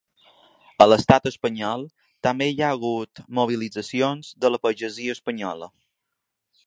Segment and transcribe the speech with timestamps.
[0.85, 1.83] A l’estat espanyol
[2.27, 5.69] també hi ha hagut mobilitzacions de la pagesia espanyola.